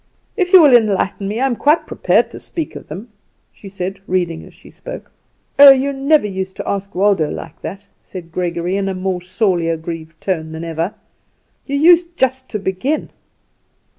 [0.35, 3.09] If you will enlighten me I am quite prepared to speak of them,"
[3.53, 5.11] she said, reading as she spoke.
[5.59, 9.69] "Oh, you never used to ask Waldo like that," said Gregory, in a more sorely
[9.69, 10.95] aggrieved tone than ever.
[11.67, 13.11] "You used just to begin."